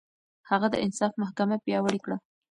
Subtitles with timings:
[0.49, 2.17] هغه د انصاف محکمه پياوړې کړه.